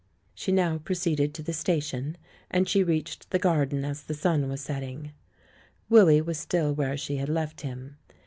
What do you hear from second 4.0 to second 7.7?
the sun was setting. Willy was still where she had left